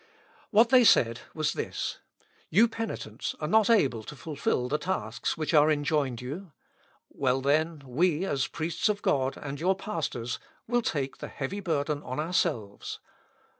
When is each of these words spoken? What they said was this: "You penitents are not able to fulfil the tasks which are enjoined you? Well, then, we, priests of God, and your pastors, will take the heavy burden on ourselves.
What 0.49 0.69
they 0.69 0.83
said 0.83 1.19
was 1.35 1.53
this: 1.53 1.99
"You 2.49 2.67
penitents 2.67 3.35
are 3.39 3.47
not 3.47 3.69
able 3.69 4.01
to 4.05 4.15
fulfil 4.15 4.67
the 4.67 4.79
tasks 4.79 5.37
which 5.37 5.53
are 5.53 5.69
enjoined 5.69 6.21
you? 6.21 6.53
Well, 7.11 7.39
then, 7.39 7.83
we, 7.85 8.27
priests 8.51 8.89
of 8.89 9.03
God, 9.03 9.37
and 9.37 9.59
your 9.59 9.75
pastors, 9.75 10.39
will 10.67 10.81
take 10.81 11.19
the 11.19 11.27
heavy 11.27 11.59
burden 11.59 12.01
on 12.01 12.19
ourselves. 12.19 12.99